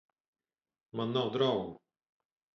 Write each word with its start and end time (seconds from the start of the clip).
Man 0.95 1.13
nav 1.19 1.31
draugu! 1.37 1.69